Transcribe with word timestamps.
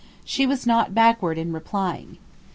She 0.25 0.47
was 0.47 0.65
not 0.65 0.95
backward 0.95 1.37
in 1.37 1.53
replying. 1.53 2.17